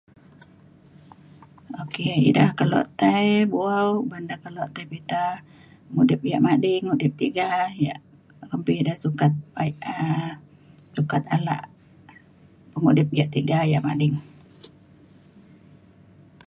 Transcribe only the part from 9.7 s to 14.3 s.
um sukat alak pengudip ya' tiga ya' mading.